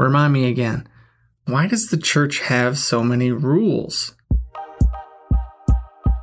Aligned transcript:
Remind 0.00 0.32
me 0.32 0.48
again, 0.48 0.88
why 1.44 1.66
does 1.66 1.88
the 1.88 1.98
church 1.98 2.40
have 2.40 2.78
so 2.78 3.02
many 3.02 3.32
rules? 3.32 4.14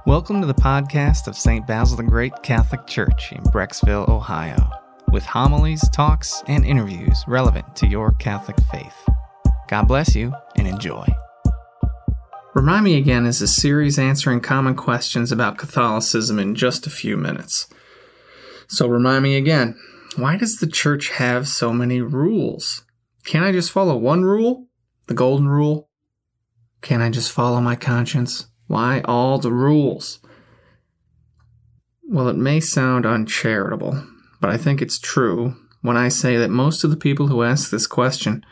Welcome 0.07 0.41
to 0.41 0.47
the 0.47 0.55
podcast 0.55 1.27
of 1.27 1.37
St. 1.37 1.67
Basil 1.67 1.97
the 1.97 2.01
Great 2.01 2.33
Catholic 2.41 2.87
Church 2.87 3.31
in 3.31 3.43
Brecksville, 3.43 4.09
Ohio, 4.09 4.71
with 5.11 5.25
homilies, 5.25 5.87
talks, 5.89 6.41
and 6.47 6.65
interviews 6.65 7.23
relevant 7.27 7.75
to 7.75 7.85
your 7.85 8.13
Catholic 8.13 8.57
faith. 8.71 8.95
God 9.67 9.83
bless 9.83 10.15
you 10.15 10.33
and 10.55 10.67
enjoy. 10.67 11.05
Remind 12.55 12.83
Me 12.83 12.97
Again 12.97 13.27
is 13.27 13.43
a 13.43 13.47
series 13.47 13.99
answering 13.99 14.39
common 14.39 14.73
questions 14.73 15.31
about 15.31 15.59
Catholicism 15.59 16.39
in 16.39 16.55
just 16.55 16.87
a 16.87 16.89
few 16.89 17.15
minutes. 17.15 17.67
So, 18.69 18.87
remind 18.87 19.21
me 19.21 19.35
again 19.35 19.77
why 20.15 20.35
does 20.35 20.57
the 20.57 20.65
church 20.65 21.09
have 21.09 21.47
so 21.47 21.71
many 21.71 22.01
rules? 22.01 22.81
Can't 23.27 23.43
I 23.43 23.51
just 23.51 23.71
follow 23.71 23.97
one 23.97 24.23
rule? 24.23 24.67
The 25.07 25.13
golden 25.13 25.49
rule? 25.49 25.89
Can't 26.81 27.03
I 27.03 27.09
just 27.09 27.29
follow 27.29 27.59
my 27.59 27.75
conscience? 27.75 28.47
Why 28.67 29.01
all 29.03 29.37
the 29.37 29.51
rules? 29.51 30.19
Well, 32.07 32.29
it 32.29 32.37
may 32.37 32.61
sound 32.61 33.05
uncharitable, 33.05 34.01
but 34.39 34.49
I 34.49 34.55
think 34.55 34.81
it's 34.81 34.97
true 34.97 35.57
when 35.81 35.97
I 35.97 36.07
say 36.07 36.37
that 36.37 36.49
most 36.49 36.85
of 36.85 36.89
the 36.89 36.95
people 36.95 37.27
who 37.27 37.43
ask 37.43 37.69
this 37.69 37.85
question 37.85 38.45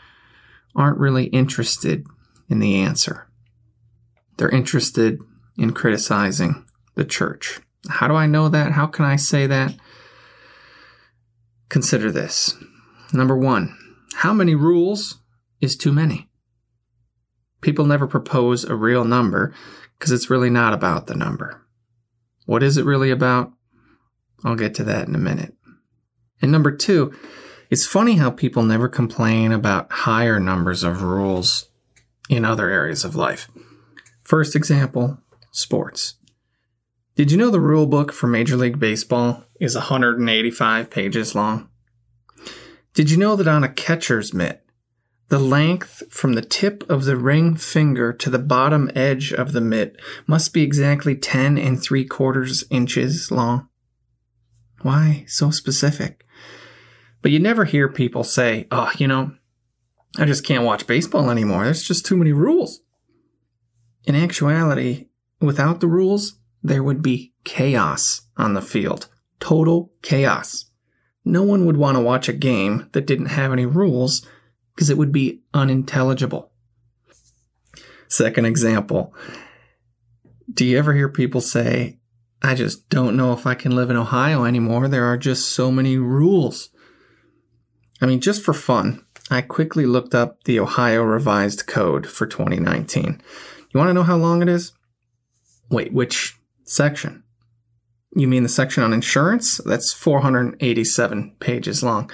aren't 0.74 0.98
really 0.98 1.28
interested 1.28 2.04
in 2.50 2.58
the 2.58 2.76
answer. 2.76 3.30
They're 4.36 4.50
interested 4.50 5.18
in 5.56 5.72
criticizing 5.72 6.66
the 6.96 7.04
church. 7.06 7.60
How 7.88 8.08
do 8.08 8.14
I 8.14 8.26
know 8.26 8.50
that? 8.50 8.72
How 8.72 8.86
can 8.86 9.06
I 9.06 9.16
say 9.16 9.46
that? 9.46 9.74
Consider 11.70 12.12
this. 12.12 12.54
Number 13.14 13.38
one, 13.38 13.74
how 14.16 14.32
many 14.32 14.54
rules 14.54 15.18
is 15.60 15.76
too 15.76 15.92
many? 15.92 16.30
People 17.60 17.84
never 17.84 18.06
propose 18.06 18.64
a 18.64 18.74
real 18.74 19.04
number 19.04 19.54
because 19.98 20.10
it's 20.10 20.30
really 20.30 20.48
not 20.48 20.72
about 20.72 21.06
the 21.06 21.14
number. 21.14 21.66
What 22.46 22.62
is 22.62 22.78
it 22.78 22.86
really 22.86 23.10
about? 23.10 23.52
I'll 24.42 24.56
get 24.56 24.74
to 24.76 24.84
that 24.84 25.06
in 25.06 25.14
a 25.14 25.18
minute. 25.18 25.54
And 26.40 26.50
number 26.50 26.70
two, 26.70 27.12
it's 27.68 27.86
funny 27.86 28.14
how 28.14 28.30
people 28.30 28.62
never 28.62 28.88
complain 28.88 29.52
about 29.52 29.92
higher 29.92 30.40
numbers 30.40 30.82
of 30.82 31.02
rules 31.02 31.68
in 32.30 32.42
other 32.42 32.70
areas 32.70 33.04
of 33.04 33.16
life. 33.16 33.50
First 34.22 34.56
example 34.56 35.18
sports. 35.50 36.14
Did 37.16 37.30
you 37.30 37.36
know 37.36 37.50
the 37.50 37.60
rule 37.60 37.86
book 37.86 38.12
for 38.12 38.28
Major 38.28 38.56
League 38.56 38.78
Baseball 38.78 39.44
is 39.60 39.74
185 39.74 40.88
pages 40.88 41.34
long? 41.34 41.68
Did 42.96 43.10
you 43.10 43.18
know 43.18 43.36
that 43.36 43.46
on 43.46 43.62
a 43.62 43.68
catcher's 43.68 44.32
mitt, 44.32 44.64
the 45.28 45.38
length 45.38 46.04
from 46.08 46.32
the 46.32 46.40
tip 46.40 46.82
of 46.88 47.04
the 47.04 47.18
ring 47.18 47.54
finger 47.54 48.10
to 48.14 48.30
the 48.30 48.38
bottom 48.38 48.90
edge 48.94 49.34
of 49.34 49.52
the 49.52 49.60
mitt 49.60 50.00
must 50.26 50.54
be 50.54 50.62
exactly 50.62 51.14
10 51.14 51.58
and 51.58 51.78
3 51.78 52.06
quarters 52.06 52.64
inches 52.70 53.30
long? 53.30 53.68
Why 54.80 55.26
so 55.28 55.50
specific? 55.50 56.24
But 57.20 57.32
you 57.32 57.38
never 57.38 57.66
hear 57.66 57.86
people 57.86 58.24
say, 58.24 58.66
oh, 58.70 58.90
you 58.96 59.06
know, 59.06 59.32
I 60.16 60.24
just 60.24 60.46
can't 60.46 60.64
watch 60.64 60.86
baseball 60.86 61.28
anymore. 61.28 61.64
There's 61.64 61.82
just 61.82 62.06
too 62.06 62.16
many 62.16 62.32
rules. 62.32 62.80
In 64.04 64.14
actuality, 64.14 65.08
without 65.38 65.80
the 65.80 65.86
rules, 65.86 66.38
there 66.62 66.82
would 66.82 67.02
be 67.02 67.34
chaos 67.44 68.22
on 68.38 68.54
the 68.54 68.62
field. 68.62 69.08
Total 69.38 69.92
chaos 70.00 70.65
no 71.26 71.42
one 71.42 71.66
would 71.66 71.76
want 71.76 71.96
to 71.96 72.02
watch 72.02 72.28
a 72.28 72.32
game 72.32 72.88
that 72.92 73.06
didn't 73.06 73.26
have 73.26 73.52
any 73.52 73.66
rules 73.66 74.24
because 74.74 74.88
it 74.88 74.96
would 74.96 75.10
be 75.10 75.42
unintelligible. 75.52 76.52
Second 78.08 78.44
example 78.46 79.12
Do 80.50 80.64
you 80.64 80.78
ever 80.78 80.94
hear 80.94 81.08
people 81.08 81.40
say, 81.40 81.98
I 82.42 82.54
just 82.54 82.88
don't 82.88 83.16
know 83.16 83.32
if 83.32 83.44
I 83.44 83.54
can 83.54 83.74
live 83.74 83.90
in 83.90 83.96
Ohio 83.96 84.44
anymore? 84.44 84.86
There 84.86 85.04
are 85.04 85.16
just 85.16 85.48
so 85.48 85.72
many 85.72 85.96
rules. 85.96 86.70
I 88.00 88.06
mean, 88.06 88.20
just 88.20 88.44
for 88.44 88.54
fun, 88.54 89.04
I 89.28 89.40
quickly 89.40 89.84
looked 89.84 90.14
up 90.14 90.44
the 90.44 90.60
Ohio 90.60 91.02
Revised 91.02 91.66
Code 91.66 92.06
for 92.06 92.26
2019. 92.26 93.20
You 93.74 93.78
want 93.78 93.88
to 93.88 93.94
know 93.94 94.04
how 94.04 94.16
long 94.16 94.42
it 94.42 94.48
is? 94.48 94.72
Wait, 95.70 95.92
which 95.92 96.38
section? 96.62 97.24
You 98.14 98.28
mean 98.28 98.42
the 98.42 98.48
section 98.48 98.82
on 98.82 98.92
insurance? 98.92 99.58
That's 99.64 99.92
487 99.92 101.36
pages 101.40 101.82
long. 101.82 102.10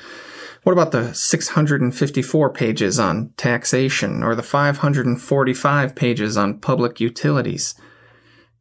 What 0.63 0.73
about 0.73 0.93
the 0.93 1.13
654 1.13 2.53
pages 2.53 2.99
on 2.99 3.33
taxation 3.37 4.23
or 4.23 4.35
the 4.35 4.43
545 4.45 5.95
pages 5.97 6.37
on 6.37 6.61
public 6.61 7.01
utilities? 7.01 7.75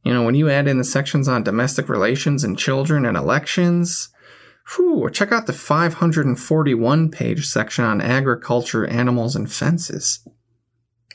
You 0.03 0.14
know, 0.14 0.24
when 0.24 0.34
you 0.34 0.50
add 0.50 0.68
in 0.68 0.80
the 0.80 0.84
sections 0.84 1.28
on 1.28 1.44
domestic 1.44 1.88
relations 1.88 2.44
and 2.44 2.58
children 2.58 3.06
and 3.06 3.16
elections, 3.16 4.09
whew, 4.75 5.09
check 5.12 5.31
out 5.31 5.46
the 5.46 5.53
541 5.53 7.12
page 7.12 7.46
section 7.46 7.86
on 7.86 8.02
agriculture, 8.02 8.88
animals, 8.88 9.36
and 9.36 9.52
fences. 9.52 10.28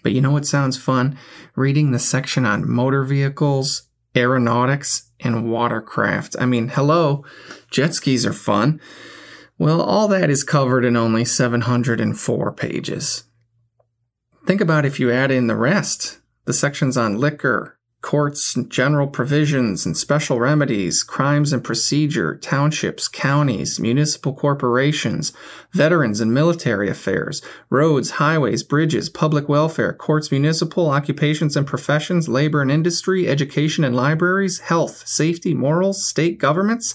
But 0.04 0.12
you 0.12 0.20
know 0.20 0.30
what 0.30 0.46
sounds 0.46 0.78
fun? 0.78 1.18
Reading 1.56 1.90
the 1.90 1.98
section 1.98 2.46
on 2.46 2.70
motor 2.70 3.02
vehicles, 3.02 3.88
aeronautics, 4.16 5.05
and 5.20 5.50
watercraft. 5.50 6.36
I 6.38 6.46
mean, 6.46 6.68
hello, 6.68 7.24
jet 7.70 7.94
skis 7.94 8.26
are 8.26 8.32
fun. 8.32 8.80
Well, 9.58 9.80
all 9.80 10.08
that 10.08 10.30
is 10.30 10.44
covered 10.44 10.84
in 10.84 10.96
only 10.96 11.24
704 11.24 12.52
pages. 12.52 13.24
Think 14.46 14.60
about 14.60 14.84
if 14.84 15.00
you 15.00 15.10
add 15.10 15.30
in 15.30 15.46
the 15.46 15.56
rest 15.56 16.20
the 16.44 16.52
sections 16.52 16.96
on 16.96 17.18
liquor, 17.18 17.75
courts, 18.06 18.54
general 18.68 19.08
provisions 19.08 19.84
and 19.84 19.96
special 19.96 20.38
remedies, 20.38 21.02
crimes 21.02 21.52
and 21.52 21.64
procedure, 21.64 22.36
townships, 22.36 23.08
counties, 23.08 23.80
municipal 23.80 24.32
corporations, 24.32 25.32
veterans 25.72 26.20
and 26.20 26.32
military 26.32 26.88
affairs, 26.88 27.42
roads, 27.68 28.12
highways, 28.12 28.62
bridges, 28.62 29.10
public 29.10 29.48
welfare, 29.48 29.92
courts, 29.92 30.30
municipal, 30.30 30.88
occupations 30.88 31.56
and 31.56 31.66
professions, 31.66 32.28
labor 32.28 32.62
and 32.62 32.70
industry, 32.70 33.26
education 33.26 33.82
and 33.82 33.96
libraries, 33.96 34.60
health, 34.60 35.02
safety, 35.04 35.52
morals, 35.52 36.06
state 36.06 36.38
governments, 36.38 36.94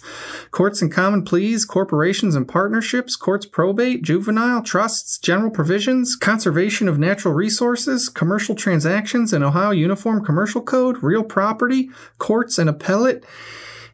courts 0.52 0.82
and 0.82 0.94
common 0.94 1.26
pleas, 1.26 1.66
corporations 1.66 2.36
and 2.36 2.48
partnerships, 2.48 3.18
courts 3.18 3.46
probate, 3.46 4.02
juvenile, 4.02 4.64
trusts, 4.64 5.18
general 5.18 5.52
provisions, 5.52 6.16
conservation 6.16 6.88
of 6.88 6.98
natural 6.98 7.34
resources, 7.34 8.08
commercial 8.08 8.56
transactions, 8.56 9.34
and 9.34 9.44
Ohio 9.44 9.72
Uniform 9.72 10.24
Commercial 10.24 10.62
Code, 10.62 11.01
real 11.02 11.24
property, 11.24 11.90
courts 12.18 12.58
and 12.58 12.70
appellate, 12.70 13.26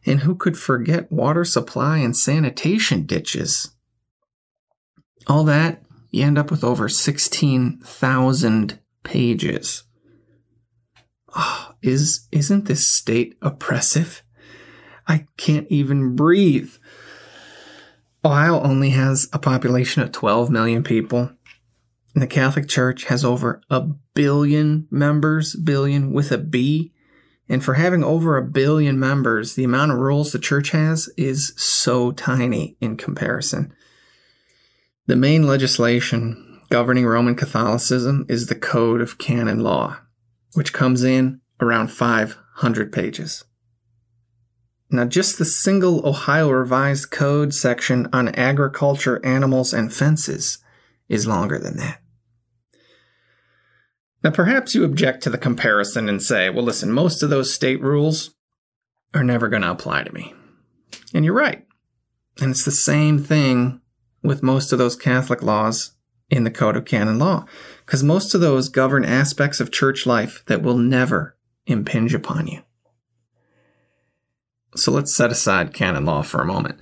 and 0.06 0.20
who 0.20 0.34
could 0.34 0.58
forget 0.58 1.12
water 1.12 1.44
supply 1.44 1.98
and 1.98 2.16
sanitation 2.16 3.04
ditches? 3.04 3.74
All 5.26 5.44
that, 5.44 5.82
you 6.10 6.24
end 6.24 6.38
up 6.38 6.50
with 6.50 6.64
over 6.64 6.88
16,000 6.88 8.78
pages. 9.02 9.82
Oh, 11.36 11.74
is, 11.82 12.26
isn't 12.32 12.66
this 12.66 12.88
state 12.88 13.36
oppressive? 13.42 14.22
I 15.06 15.26
can't 15.36 15.66
even 15.70 16.16
breathe. 16.16 16.72
Ohio 18.24 18.60
only 18.60 18.90
has 18.90 19.28
a 19.32 19.38
population 19.38 20.02
of 20.02 20.12
12 20.12 20.50
million 20.50 20.82
people. 20.82 21.30
And 22.14 22.22
the 22.22 22.26
Catholic 22.26 22.68
Church 22.68 23.04
has 23.04 23.24
over 23.24 23.62
a 23.70 23.82
billion 24.14 24.88
members, 24.90 25.54
billion 25.54 26.12
with 26.12 26.32
a 26.32 26.38
B. 26.38 26.92
And 27.48 27.64
for 27.64 27.74
having 27.74 28.04
over 28.04 28.36
a 28.36 28.44
billion 28.44 28.98
members, 28.98 29.54
the 29.54 29.64
amount 29.64 29.92
of 29.92 29.98
rules 29.98 30.32
the 30.32 30.38
church 30.38 30.70
has 30.70 31.08
is 31.16 31.54
so 31.56 32.12
tiny 32.12 32.76
in 32.80 32.96
comparison. 32.96 33.72
The 35.06 35.16
main 35.16 35.46
legislation 35.46 36.60
governing 36.68 37.06
Roman 37.06 37.34
Catholicism 37.34 38.26
is 38.28 38.46
the 38.46 38.54
Code 38.54 39.00
of 39.00 39.16
Canon 39.16 39.60
Law, 39.60 39.98
which 40.52 40.74
comes 40.74 41.02
in 41.02 41.40
around 41.60 41.88
500 41.88 42.92
pages. 42.92 43.44
Now, 44.90 45.04
just 45.04 45.38
the 45.38 45.44
single 45.44 46.06
Ohio 46.06 46.50
Revised 46.50 47.10
Code 47.10 47.52
section 47.52 48.08
on 48.12 48.28
agriculture, 48.30 49.24
animals, 49.24 49.72
and 49.72 49.92
fences 49.92 50.58
is 51.08 51.26
longer 51.26 51.58
than 51.58 51.76
that. 51.76 52.00
Now, 54.22 54.30
perhaps 54.30 54.74
you 54.74 54.84
object 54.84 55.22
to 55.22 55.30
the 55.30 55.38
comparison 55.38 56.08
and 56.08 56.22
say, 56.22 56.50
well, 56.50 56.64
listen, 56.64 56.92
most 56.92 57.22
of 57.22 57.30
those 57.30 57.54
state 57.54 57.80
rules 57.80 58.34
are 59.14 59.24
never 59.24 59.48
going 59.48 59.62
to 59.62 59.70
apply 59.70 60.02
to 60.02 60.12
me. 60.12 60.34
And 61.14 61.24
you're 61.24 61.34
right. 61.34 61.64
And 62.40 62.50
it's 62.50 62.64
the 62.64 62.70
same 62.70 63.18
thing 63.22 63.80
with 64.22 64.42
most 64.42 64.72
of 64.72 64.78
those 64.78 64.96
Catholic 64.96 65.42
laws 65.42 65.92
in 66.30 66.44
the 66.44 66.50
Code 66.50 66.76
of 66.76 66.84
Canon 66.84 67.18
Law, 67.18 67.46
because 67.86 68.02
most 68.02 68.34
of 68.34 68.40
those 68.40 68.68
govern 68.68 69.04
aspects 69.04 69.60
of 69.60 69.72
church 69.72 70.04
life 70.04 70.42
that 70.46 70.62
will 70.62 70.76
never 70.76 71.36
impinge 71.66 72.12
upon 72.12 72.46
you. 72.46 72.62
So 74.76 74.92
let's 74.92 75.14
set 75.14 75.30
aside 75.30 75.72
canon 75.72 76.04
law 76.04 76.22
for 76.22 76.40
a 76.40 76.46
moment. 76.46 76.78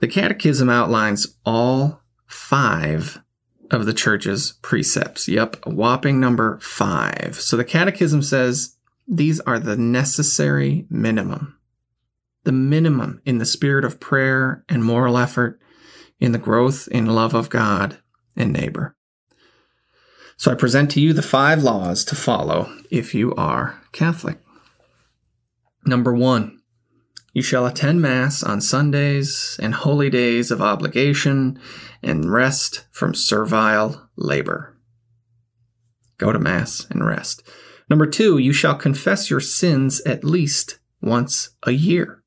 The 0.00 0.08
Catechism 0.08 0.68
outlines 0.68 1.38
all 1.46 2.02
five 2.26 3.22
of 3.72 3.86
the 3.86 3.94
church's 3.94 4.52
precepts. 4.62 5.26
Yep, 5.26 5.66
a 5.66 5.70
whopping 5.70 6.20
number 6.20 6.60
five. 6.60 7.40
So 7.40 7.56
the 7.56 7.64
Catechism 7.64 8.22
says 8.22 8.76
these 9.08 9.40
are 9.40 9.58
the 9.58 9.76
necessary 9.76 10.86
minimum. 10.88 11.58
The 12.44 12.52
minimum 12.52 13.20
in 13.24 13.38
the 13.38 13.46
spirit 13.46 13.84
of 13.84 13.98
prayer 13.98 14.64
and 14.68 14.84
moral 14.84 15.18
effort, 15.18 15.58
in 16.20 16.30
the 16.30 16.38
growth 16.38 16.86
in 16.88 17.06
love 17.06 17.34
of 17.34 17.50
God 17.50 17.98
and 18.36 18.52
neighbor. 18.52 18.94
So 20.36 20.52
I 20.52 20.54
present 20.54 20.90
to 20.92 21.00
you 21.00 21.12
the 21.12 21.22
five 21.22 21.64
laws 21.64 22.04
to 22.04 22.14
follow 22.14 22.72
if 22.90 23.12
you 23.12 23.34
are 23.34 23.80
Catholic. 23.90 24.38
Number 25.84 26.14
one, 26.14 26.61
you 27.32 27.42
shall 27.42 27.66
attend 27.66 28.02
Mass 28.02 28.42
on 28.42 28.60
Sundays 28.60 29.58
and 29.60 29.74
holy 29.74 30.10
days 30.10 30.50
of 30.50 30.60
obligation 30.60 31.58
and 32.02 32.30
rest 32.30 32.86
from 32.90 33.14
servile 33.14 34.10
labor. 34.16 34.76
Go 36.18 36.32
to 36.32 36.38
Mass 36.38 36.86
and 36.90 37.04
rest. 37.04 37.42
Number 37.88 38.06
two, 38.06 38.38
you 38.38 38.52
shall 38.52 38.74
confess 38.74 39.30
your 39.30 39.40
sins 39.40 40.00
at 40.02 40.24
least 40.24 40.78
once 41.00 41.50
a 41.64 41.72
year. 41.72 42.22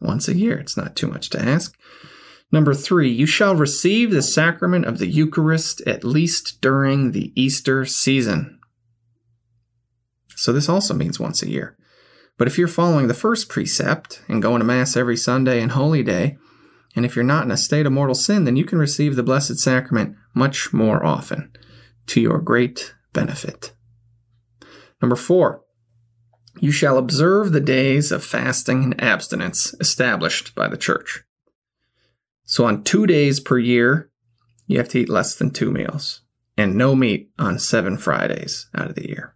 Once 0.00 0.28
a 0.28 0.36
year, 0.36 0.58
it's 0.58 0.76
not 0.76 0.94
too 0.94 1.06
much 1.06 1.28
to 1.30 1.42
ask. 1.42 1.76
Number 2.52 2.74
three, 2.74 3.10
you 3.10 3.26
shall 3.26 3.56
receive 3.56 4.10
the 4.10 4.22
sacrament 4.22 4.84
of 4.84 4.98
the 4.98 5.08
Eucharist 5.08 5.80
at 5.86 6.04
least 6.04 6.60
during 6.60 7.12
the 7.12 7.32
Easter 7.40 7.84
season. 7.84 8.60
So 10.36 10.52
this 10.52 10.68
also 10.68 10.94
means 10.94 11.18
once 11.18 11.42
a 11.42 11.50
year. 11.50 11.76
But 12.38 12.48
if 12.48 12.58
you're 12.58 12.68
following 12.68 13.08
the 13.08 13.14
first 13.14 13.48
precept 13.48 14.22
and 14.28 14.42
going 14.42 14.60
to 14.60 14.66
Mass 14.66 14.96
every 14.96 15.16
Sunday 15.16 15.60
and 15.60 15.72
Holy 15.72 16.02
Day, 16.02 16.36
and 16.94 17.04
if 17.04 17.16
you're 17.16 17.24
not 17.24 17.44
in 17.44 17.50
a 17.50 17.56
state 17.56 17.86
of 17.86 17.92
mortal 17.92 18.14
sin, 18.14 18.44
then 18.44 18.56
you 18.56 18.64
can 18.64 18.78
receive 18.78 19.16
the 19.16 19.22
Blessed 19.22 19.58
Sacrament 19.58 20.16
much 20.34 20.72
more 20.72 21.04
often 21.04 21.52
to 22.06 22.20
your 22.20 22.38
great 22.40 22.94
benefit. 23.12 23.74
Number 25.00 25.16
four, 25.16 25.62
you 26.60 26.70
shall 26.70 26.96
observe 26.96 27.52
the 27.52 27.60
days 27.60 28.10
of 28.10 28.24
fasting 28.24 28.82
and 28.82 29.00
abstinence 29.02 29.74
established 29.78 30.54
by 30.54 30.68
the 30.68 30.76
Church. 30.76 31.22
So 32.44 32.64
on 32.64 32.82
two 32.82 33.06
days 33.06 33.40
per 33.40 33.58
year, 33.58 34.10
you 34.66 34.78
have 34.78 34.88
to 34.90 35.00
eat 35.00 35.08
less 35.08 35.34
than 35.34 35.50
two 35.50 35.70
meals 35.70 36.22
and 36.56 36.74
no 36.74 36.94
meat 36.94 37.30
on 37.38 37.58
seven 37.58 37.98
Fridays 37.98 38.68
out 38.74 38.88
of 38.88 38.94
the 38.94 39.08
year. 39.08 39.35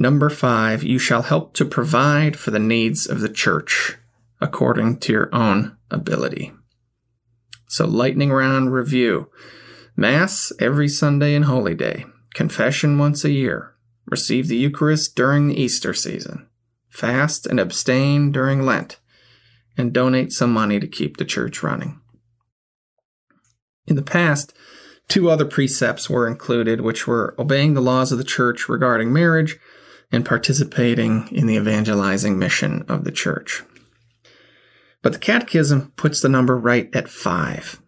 Number 0.00 0.30
five, 0.30 0.82
you 0.82 0.98
shall 0.98 1.20
help 1.20 1.52
to 1.52 1.64
provide 1.66 2.34
for 2.34 2.50
the 2.50 2.58
needs 2.58 3.06
of 3.06 3.20
the 3.20 3.28
church 3.28 3.98
according 4.40 4.96
to 5.00 5.12
your 5.12 5.28
own 5.34 5.76
ability. 5.90 6.54
So, 7.68 7.86
lightning 7.86 8.32
round 8.32 8.72
review. 8.72 9.28
Mass 9.94 10.54
every 10.58 10.88
Sunday 10.88 11.34
and 11.34 11.44
Holy 11.44 11.74
Day, 11.74 12.06
confession 12.32 12.96
once 12.96 13.26
a 13.26 13.30
year, 13.30 13.74
receive 14.06 14.48
the 14.48 14.56
Eucharist 14.56 15.14
during 15.14 15.48
the 15.48 15.60
Easter 15.60 15.92
season, 15.92 16.48
fast 16.88 17.44
and 17.44 17.60
abstain 17.60 18.32
during 18.32 18.62
Lent, 18.62 18.98
and 19.76 19.92
donate 19.92 20.32
some 20.32 20.50
money 20.50 20.80
to 20.80 20.88
keep 20.88 21.18
the 21.18 21.26
church 21.26 21.62
running. 21.62 22.00
In 23.86 23.96
the 23.96 24.02
past, 24.02 24.54
two 25.08 25.28
other 25.28 25.44
precepts 25.44 26.08
were 26.08 26.26
included, 26.26 26.80
which 26.80 27.06
were 27.06 27.34
obeying 27.38 27.74
the 27.74 27.82
laws 27.82 28.12
of 28.12 28.16
the 28.16 28.24
church 28.24 28.66
regarding 28.66 29.12
marriage 29.12 29.58
and 30.12 30.24
participating 30.24 31.28
in 31.30 31.46
the 31.46 31.56
evangelizing 31.56 32.38
mission 32.38 32.84
of 32.88 33.04
the 33.04 33.12
church. 33.12 33.62
But 35.02 35.12
the 35.12 35.18
Catechism 35.18 35.92
puts 35.96 36.20
the 36.20 36.28
number 36.28 36.58
right 36.58 36.88
at 36.94 37.08
five. 37.08 37.80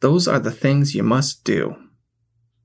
Those 0.00 0.28
are 0.28 0.38
the 0.38 0.50
things 0.50 0.94
you 0.94 1.02
must 1.02 1.44
do. 1.44 1.76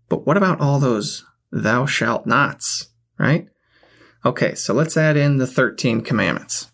But 0.09 0.25
what 0.25 0.37
about 0.37 0.61
all 0.61 0.79
those 0.79 1.25
thou 1.51 1.85
shalt 1.85 2.25
nots, 2.25 2.89
right? 3.17 3.47
Okay, 4.25 4.55
so 4.55 4.73
let's 4.73 4.97
add 4.97 5.17
in 5.17 5.37
the 5.37 5.47
13 5.47 6.01
commandments. 6.01 6.71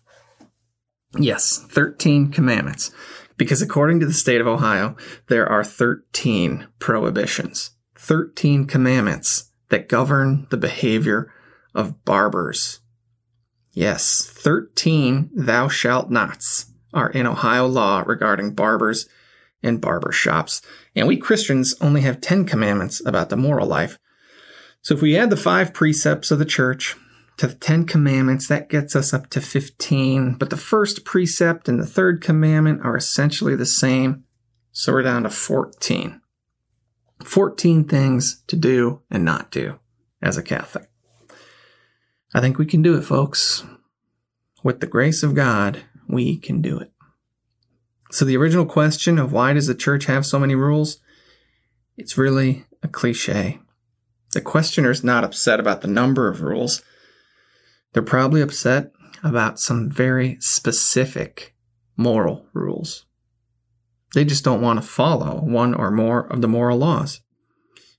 Yes, 1.16 1.64
13 1.68 2.30
commandments. 2.30 2.90
Because 3.36 3.62
according 3.62 4.00
to 4.00 4.06
the 4.06 4.12
state 4.12 4.40
of 4.40 4.46
Ohio, 4.46 4.96
there 5.28 5.48
are 5.48 5.64
13 5.64 6.68
prohibitions, 6.78 7.70
13 7.96 8.66
commandments 8.66 9.50
that 9.70 9.88
govern 9.88 10.46
the 10.50 10.56
behavior 10.56 11.32
of 11.74 12.04
barbers. 12.04 12.80
Yes, 13.72 14.30
13 14.32 15.30
thou 15.34 15.68
shalt 15.68 16.10
nots 16.10 16.66
are 16.92 17.10
in 17.10 17.26
Ohio 17.26 17.66
law 17.66 18.04
regarding 18.06 18.54
barbers 18.54 19.08
and 19.62 19.80
barber 19.80 20.12
shops. 20.12 20.62
And 20.94 21.08
we 21.08 21.16
Christians 21.16 21.74
only 21.80 22.02
have 22.02 22.20
10 22.20 22.46
commandments 22.46 23.04
about 23.04 23.30
the 23.30 23.36
moral 23.36 23.66
life. 23.66 23.98
So 24.82 24.94
if 24.94 25.02
we 25.02 25.16
add 25.16 25.30
the 25.30 25.36
five 25.36 25.74
precepts 25.74 26.30
of 26.30 26.38
the 26.38 26.44
church 26.44 26.94
to 27.38 27.48
the 27.48 27.54
10 27.54 27.86
commandments, 27.86 28.46
that 28.46 28.68
gets 28.68 28.94
us 28.94 29.12
up 29.12 29.28
to 29.30 29.40
15. 29.40 30.34
But 30.34 30.50
the 30.50 30.56
first 30.56 31.04
precept 31.04 31.68
and 31.68 31.80
the 31.80 31.86
third 31.86 32.22
commandment 32.22 32.82
are 32.84 32.96
essentially 32.96 33.56
the 33.56 33.66
same. 33.66 34.24
So 34.70 34.92
we're 34.92 35.02
down 35.02 35.24
to 35.24 35.30
14. 35.30 36.20
14 37.24 37.84
things 37.84 38.42
to 38.46 38.56
do 38.56 39.00
and 39.10 39.24
not 39.24 39.50
do 39.50 39.80
as 40.20 40.36
a 40.36 40.42
Catholic. 40.42 40.88
I 42.34 42.40
think 42.40 42.58
we 42.58 42.66
can 42.66 42.82
do 42.82 42.96
it, 42.98 43.02
folks. 43.02 43.64
With 44.64 44.80
the 44.80 44.88
grace 44.88 45.22
of 45.22 45.34
God, 45.34 45.84
we 46.08 46.36
can 46.36 46.60
do 46.60 46.78
it. 46.78 46.90
So, 48.10 48.24
the 48.24 48.36
original 48.36 48.66
question 48.66 49.18
of 49.18 49.32
why 49.32 49.52
does 49.52 49.68
the 49.68 49.74
church 49.74 50.06
have 50.06 50.26
so 50.26 50.40
many 50.40 50.56
rules? 50.56 50.98
It's 51.96 52.18
really 52.18 52.66
a 52.82 52.88
cliche. 52.88 53.60
The 54.32 54.40
questioner's 54.40 55.04
not 55.04 55.22
upset 55.22 55.60
about 55.60 55.80
the 55.80 55.88
number 55.88 56.28
of 56.28 56.42
rules. 56.42 56.82
They're 57.92 58.02
probably 58.02 58.40
upset 58.40 58.90
about 59.22 59.60
some 59.60 59.88
very 59.88 60.36
specific 60.40 61.54
moral 61.96 62.46
rules. 62.52 63.06
They 64.12 64.24
just 64.24 64.44
don't 64.44 64.60
want 64.60 64.80
to 64.80 64.86
follow 64.86 65.40
one 65.40 65.72
or 65.72 65.90
more 65.90 66.26
of 66.26 66.40
the 66.40 66.48
moral 66.48 66.78
laws. 66.78 67.20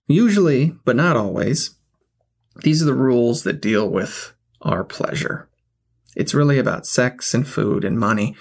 Usually, 0.07 0.73
but 0.83 0.95
not 0.95 1.15
always, 1.15 1.77
these 2.63 2.81
are 2.81 2.85
the 2.85 2.93
rules 2.93 3.43
that 3.43 3.61
deal 3.61 3.89
with 3.89 4.33
our 4.61 4.83
pleasure. 4.83 5.49
It's 6.15 6.33
really 6.33 6.57
about 6.57 6.87
sex 6.87 7.33
and 7.33 7.47
food 7.47 7.83
and 7.83 7.99
money, 7.99 8.35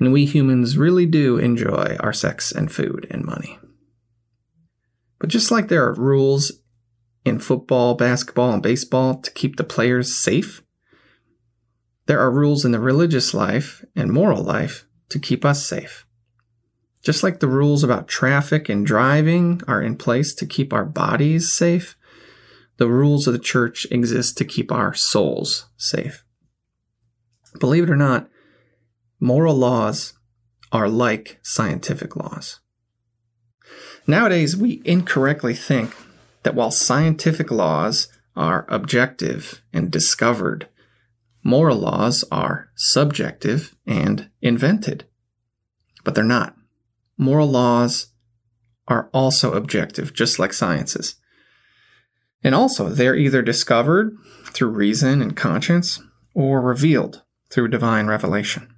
and 0.00 0.12
we 0.12 0.24
humans 0.24 0.78
really 0.78 1.06
do 1.06 1.38
enjoy 1.38 1.96
our 2.00 2.12
sex 2.12 2.50
and 2.50 2.72
food 2.72 3.06
and 3.10 3.24
money. 3.24 3.58
But 5.18 5.30
just 5.30 5.50
like 5.50 5.68
there 5.68 5.84
are 5.84 5.94
rules 5.94 6.52
in 7.24 7.38
football, 7.38 7.94
basketball, 7.94 8.52
and 8.52 8.62
baseball 8.62 9.20
to 9.20 9.30
keep 9.30 9.56
the 9.56 9.64
players 9.64 10.14
safe, 10.14 10.62
there 12.06 12.20
are 12.20 12.30
rules 12.30 12.64
in 12.64 12.72
the 12.72 12.80
religious 12.80 13.34
life 13.34 13.84
and 13.94 14.10
moral 14.10 14.42
life 14.42 14.86
to 15.10 15.18
keep 15.18 15.44
us 15.44 15.66
safe. 15.66 16.06
Just 17.02 17.22
like 17.22 17.40
the 17.40 17.48
rules 17.48 17.84
about 17.84 18.08
traffic 18.08 18.68
and 18.68 18.86
driving 18.86 19.60
are 19.68 19.82
in 19.82 19.96
place 19.96 20.34
to 20.34 20.46
keep 20.46 20.72
our 20.72 20.84
bodies 20.84 21.52
safe, 21.52 21.96
the 22.78 22.88
rules 22.88 23.26
of 23.26 23.32
the 23.32 23.38
church 23.38 23.86
exist 23.90 24.38
to 24.38 24.44
keep 24.44 24.72
our 24.72 24.94
souls 24.94 25.68
safe. 25.76 26.24
Believe 27.60 27.84
it 27.84 27.90
or 27.90 27.96
not, 27.96 28.28
moral 29.20 29.54
laws 29.54 30.14
are 30.70 30.88
like 30.88 31.38
scientific 31.42 32.14
laws. 32.16 32.60
Nowadays, 34.06 34.56
we 34.56 34.80
incorrectly 34.84 35.54
think 35.54 35.94
that 36.42 36.54
while 36.54 36.70
scientific 36.70 37.50
laws 37.50 38.08
are 38.36 38.64
objective 38.68 39.60
and 39.72 39.90
discovered, 39.90 40.68
moral 41.42 41.78
laws 41.78 42.24
are 42.30 42.70
subjective 42.74 43.74
and 43.86 44.30
invented. 44.40 45.04
But 46.04 46.14
they're 46.14 46.24
not. 46.24 46.54
Moral 47.16 47.50
laws 47.50 48.08
are 48.86 49.10
also 49.12 49.52
objective, 49.54 50.14
just 50.14 50.38
like 50.38 50.52
sciences. 50.52 51.16
And 52.42 52.54
also, 52.54 52.88
they're 52.88 53.16
either 53.16 53.42
discovered 53.42 54.16
through 54.44 54.68
reason 54.68 55.20
and 55.20 55.36
conscience 55.36 56.00
or 56.34 56.60
revealed 56.60 57.22
through 57.50 57.68
divine 57.68 58.06
revelation. 58.06 58.74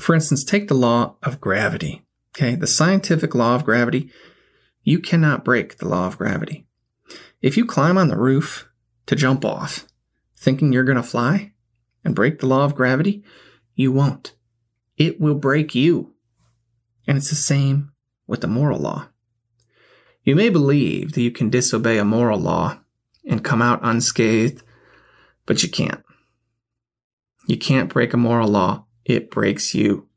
For 0.00 0.14
instance, 0.14 0.44
take 0.44 0.68
the 0.68 0.74
law 0.74 1.16
of 1.22 1.40
gravity. 1.40 2.02
Okay, 2.36 2.54
the 2.54 2.66
scientific 2.66 3.34
law 3.34 3.54
of 3.54 3.64
gravity, 3.64 4.10
you 4.82 4.98
cannot 4.98 5.44
break 5.44 5.78
the 5.78 5.88
law 5.88 6.06
of 6.06 6.18
gravity. 6.18 6.66
If 7.40 7.56
you 7.56 7.64
climb 7.64 7.96
on 7.96 8.08
the 8.08 8.18
roof 8.18 8.68
to 9.06 9.16
jump 9.16 9.44
off, 9.44 9.86
thinking 10.36 10.72
you're 10.72 10.84
going 10.84 10.96
to 10.96 11.02
fly 11.02 11.52
and 12.04 12.14
break 12.14 12.40
the 12.40 12.46
law 12.46 12.64
of 12.64 12.74
gravity, 12.74 13.24
you 13.74 13.90
won't. 13.92 14.34
It 14.96 15.20
will 15.20 15.34
break 15.34 15.74
you. 15.74 16.14
And 17.06 17.16
it's 17.16 17.30
the 17.30 17.36
same 17.36 17.92
with 18.26 18.40
the 18.40 18.48
moral 18.48 18.80
law. 18.80 19.08
You 20.26 20.34
may 20.34 20.48
believe 20.48 21.12
that 21.12 21.22
you 21.22 21.30
can 21.30 21.50
disobey 21.50 21.98
a 21.98 22.04
moral 22.04 22.40
law 22.40 22.80
and 23.24 23.44
come 23.44 23.62
out 23.62 23.78
unscathed, 23.84 24.60
but 25.46 25.62
you 25.62 25.68
can't. 25.68 26.02
You 27.46 27.56
can't 27.56 27.92
break 27.92 28.12
a 28.12 28.16
moral 28.16 28.48
law, 28.48 28.86
it 29.04 29.30
breaks 29.30 29.72
you. 29.72 30.08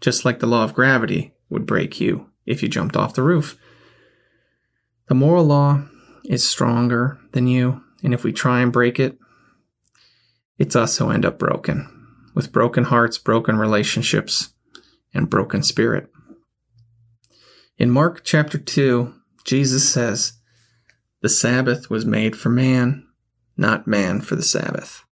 Just 0.00 0.24
like 0.24 0.40
the 0.40 0.48
law 0.48 0.64
of 0.64 0.74
gravity 0.74 1.34
would 1.48 1.64
break 1.64 2.00
you 2.00 2.28
if 2.44 2.60
you 2.60 2.68
jumped 2.68 2.96
off 2.96 3.14
the 3.14 3.22
roof. 3.22 3.56
The 5.06 5.14
moral 5.14 5.44
law 5.44 5.84
is 6.24 6.48
stronger 6.48 7.20
than 7.30 7.46
you, 7.46 7.84
and 8.02 8.12
if 8.12 8.24
we 8.24 8.32
try 8.32 8.62
and 8.62 8.72
break 8.72 8.98
it, 8.98 9.16
it's 10.58 10.74
us 10.74 10.98
who 10.98 11.10
end 11.10 11.24
up 11.24 11.38
broken, 11.38 11.88
with 12.34 12.50
broken 12.50 12.84
hearts, 12.84 13.16
broken 13.16 13.56
relationships, 13.58 14.54
and 15.14 15.30
broken 15.30 15.62
spirit. 15.62 16.10
In 17.78 17.90
Mark 17.90 18.22
chapter 18.24 18.58
2, 18.58 19.14
Jesus 19.44 19.92
says, 19.92 20.34
The 21.20 21.28
Sabbath 21.28 21.90
was 21.90 22.04
made 22.04 22.36
for 22.36 22.48
man, 22.48 23.06
not 23.56 23.86
man 23.86 24.20
for 24.20 24.36
the 24.36 24.42
Sabbath. 24.42 25.04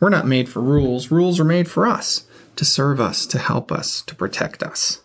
We're 0.00 0.08
not 0.08 0.26
made 0.26 0.48
for 0.48 0.60
rules, 0.60 1.10
rules 1.10 1.38
are 1.38 1.44
made 1.44 1.68
for 1.68 1.86
us, 1.86 2.26
to 2.56 2.64
serve 2.64 3.00
us, 3.00 3.24
to 3.26 3.38
help 3.38 3.70
us, 3.70 4.02
to 4.02 4.14
protect 4.14 4.62
us. 4.62 5.00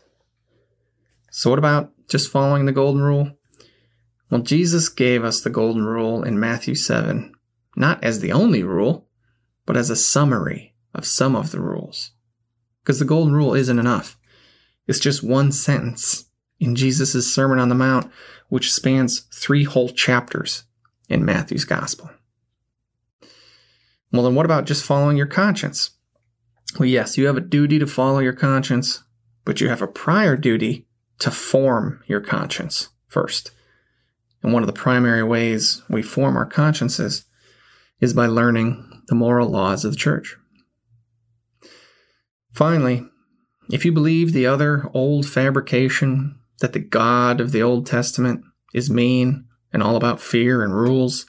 So, 1.30 1.50
what 1.50 1.60
about 1.60 1.92
just 2.10 2.32
following 2.32 2.66
the 2.66 2.72
golden 2.72 3.02
rule? 3.02 3.38
Well, 4.30 4.42
Jesus 4.42 4.90
gave 4.90 5.24
us 5.24 5.42
the 5.42 5.50
golden 5.50 5.86
rule 5.86 6.24
in 6.24 6.40
Matthew 6.40 6.76
7, 6.76 7.32
not 7.76 8.04
as 8.04 8.20
the 8.20 8.32
only 8.32 8.64
rule, 8.64 9.08
but 9.66 9.78
as 9.78 9.90
a 9.90 9.96
summary 9.96 10.74
of 10.94 11.06
some 11.06 11.36
of 11.36 11.52
the 11.52 11.62
rules. 11.62 12.12
Because 12.82 13.00
the 13.00 13.06
golden 13.06 13.34
rule 13.34 13.54
isn't 13.54 13.80
enough. 13.80 14.18
It's 14.88 15.00
just 15.00 15.24
one 15.24 15.52
sentence 15.52 16.27
in 16.60 16.76
Jesus' 16.76 17.34
Sermon 17.34 17.60
on 17.60 17.70
the 17.70 17.76
Mount, 17.76 18.12
which 18.50 18.72
spans 18.72 19.22
three 19.34 19.64
whole 19.64 19.90
chapters 19.90 20.64
in 21.10 21.26
Matthew's 21.26 21.66
Gospel. 21.66 22.10
Well, 24.12 24.24
then 24.24 24.36
what 24.36 24.46
about 24.46 24.66
just 24.66 24.86
following 24.86 25.18
your 25.18 25.28
conscience? 25.28 25.92
Well, 26.80 26.88
yes, 26.88 27.18
you 27.18 27.28
have 27.28 27.38
a 27.38 27.42
duty 27.42 27.80
to 27.80 27.88
follow 27.88 28.20
your 28.20 28.34
conscience, 28.34 29.04
but 29.46 29.62
you 29.62 29.70
have 29.70 29.82
a 29.82 29.88
prior 29.88 30.38
duty 30.38 30.88
to 31.20 31.32
form 31.32 32.04
your 32.08 32.22
conscience 32.22 32.90
first. 33.08 33.52
And 34.44 34.54
one 34.54 34.64
of 34.64 34.68
the 34.68 34.74
primary 34.74 35.24
ways 35.24 35.82
we 35.90 36.02
form 36.02 36.38
our 36.38 36.46
consciences 36.46 37.26
is 38.00 38.14
by 38.14 38.28
learning 38.28 39.04
the 39.08 39.16
moral 39.16 39.50
laws 39.50 39.84
of 39.84 39.92
the 39.92 39.98
church. 39.98 40.38
Finally, 42.54 43.06
if 43.70 43.84
you 43.84 43.92
believe 43.92 44.32
the 44.32 44.46
other 44.46 44.90
old 44.94 45.28
fabrication 45.28 46.40
that 46.60 46.74
the 46.74 46.80
God 46.80 47.40
of 47.40 47.52
the 47.52 47.62
Old 47.62 47.86
Testament 47.86 48.44
is 48.74 48.90
mean 48.90 49.46
and 49.74 49.84
all 49.84 49.96
about 49.96 50.22
fear 50.22 50.64
and 50.64 50.74
rules, 50.74 51.26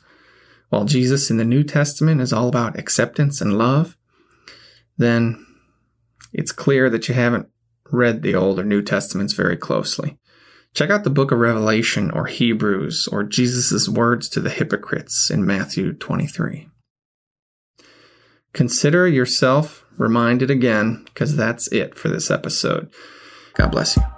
while 0.68 0.84
Jesus 0.84 1.30
in 1.30 1.38
the 1.38 1.44
New 1.44 1.64
Testament 1.64 2.20
is 2.20 2.32
all 2.32 2.48
about 2.48 2.78
acceptance 2.78 3.40
and 3.40 3.58
love, 3.58 3.96
then 4.96 5.44
it's 6.32 6.52
clear 6.52 6.90
that 6.90 7.08
you 7.08 7.14
haven't 7.14 7.48
read 7.90 8.22
the 8.22 8.34
Old 8.34 8.58
or 8.58 8.64
New 8.64 8.82
Testaments 8.82 9.32
very 9.32 9.56
closely. 9.56 10.18
Check 10.74 10.90
out 10.90 11.04
the 11.04 11.10
book 11.10 11.32
of 11.32 11.38
Revelation 11.38 12.10
or 12.10 12.26
Hebrews 12.26 13.08
or 13.10 13.24
Jesus' 13.24 13.88
words 13.88 14.28
to 14.30 14.40
the 14.40 14.50
hypocrites 14.50 15.30
in 15.30 15.46
Matthew 15.46 15.94
23. 15.94 16.68
Consider 18.52 19.08
yourself 19.08 19.84
reminded 19.96 20.50
again, 20.50 21.02
because 21.06 21.36
that's 21.36 21.66
it 21.72 21.94
for 21.94 22.08
this 22.08 22.30
episode. 22.30 22.90
God 23.54 23.70
bless 23.70 23.96
you. 23.96 24.17